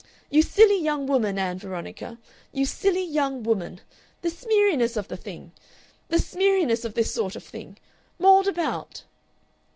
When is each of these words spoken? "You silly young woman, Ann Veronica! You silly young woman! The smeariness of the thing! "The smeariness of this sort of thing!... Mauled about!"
"You 0.31 0.41
silly 0.41 0.81
young 0.81 1.05
woman, 1.05 1.37
Ann 1.37 1.59
Veronica! 1.59 2.17
You 2.51 2.65
silly 2.65 3.03
young 3.03 3.43
woman! 3.43 3.81
The 4.23 4.31
smeariness 4.31 4.97
of 4.97 5.09
the 5.09 5.15
thing! 5.15 5.51
"The 6.07 6.17
smeariness 6.17 6.83
of 6.83 6.95
this 6.95 7.13
sort 7.13 7.35
of 7.35 7.43
thing!... 7.43 7.77
Mauled 8.17 8.47
about!" 8.47 9.03